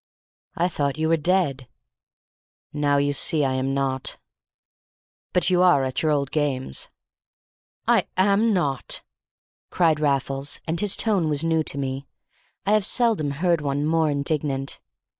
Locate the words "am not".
3.53-4.17, 8.17-9.03